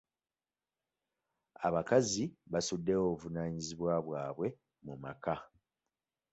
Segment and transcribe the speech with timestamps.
[1.67, 4.47] Abakazi basuddewo obuvunaanyizibwa bwabwe
[4.85, 5.35] mu maka.